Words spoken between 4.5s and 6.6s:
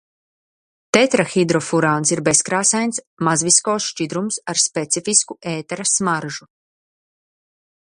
ar specifisku ētera smaržu.